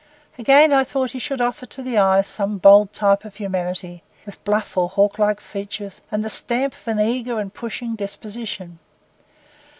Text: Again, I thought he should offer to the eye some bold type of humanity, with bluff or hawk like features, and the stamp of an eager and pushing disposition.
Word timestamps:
Again, 0.39 0.73
I 0.73 0.83
thought 0.83 1.11
he 1.11 1.19
should 1.19 1.41
offer 1.41 1.67
to 1.67 1.83
the 1.83 1.99
eye 1.99 2.23
some 2.23 2.57
bold 2.57 2.91
type 2.91 3.23
of 3.23 3.35
humanity, 3.35 4.01
with 4.25 4.43
bluff 4.43 4.75
or 4.75 4.89
hawk 4.89 5.19
like 5.19 5.39
features, 5.39 6.01
and 6.09 6.25
the 6.25 6.29
stamp 6.31 6.73
of 6.73 6.87
an 6.87 6.99
eager 6.99 7.39
and 7.39 7.53
pushing 7.53 7.95
disposition. 7.95 8.79